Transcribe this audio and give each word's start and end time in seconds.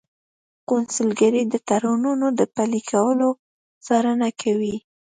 قونسلګرۍ 0.67 1.43
د 1.49 1.55
تړونونو 1.69 2.27
د 2.39 2.41
پلي 2.55 2.81
کولو 2.91 3.29
څارنه 3.85 4.29
کوي 4.41 4.75